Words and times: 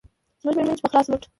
زموږ 0.41 0.55
مېرمنې 0.57 0.77
چې 0.77 0.83
په 0.85 0.89
خلاص 0.91 1.07
مټ 1.11 1.21